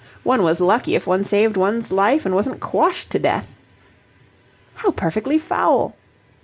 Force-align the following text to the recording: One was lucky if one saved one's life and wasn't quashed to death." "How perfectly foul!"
One 0.23 0.41
was 0.41 0.59
lucky 0.59 0.95
if 0.95 1.05
one 1.05 1.23
saved 1.23 1.55
one's 1.55 1.91
life 1.91 2.25
and 2.25 2.33
wasn't 2.33 2.59
quashed 2.59 3.11
to 3.11 3.19
death." 3.19 3.55
"How 4.73 4.89
perfectly 4.89 5.37
foul!" 5.37 5.93